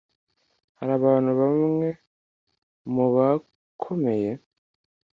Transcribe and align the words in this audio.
hari 0.77 0.91
abantu 0.99 1.29
bamwe 1.39 1.89
mu 2.93 3.05
bakomeye 3.15 4.31